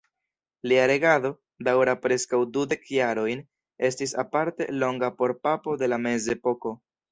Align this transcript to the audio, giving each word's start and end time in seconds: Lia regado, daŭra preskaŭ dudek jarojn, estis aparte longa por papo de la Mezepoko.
Lia 0.69 0.85
regado, 0.91 1.29
daŭra 1.67 1.93
preskaŭ 2.05 2.39
dudek 2.55 2.89
jarojn, 2.97 3.45
estis 3.91 4.15
aparte 4.25 4.69
longa 4.87 5.13
por 5.23 5.37
papo 5.47 5.79
de 5.85 5.93
la 5.95 6.03
Mezepoko. 6.11 6.77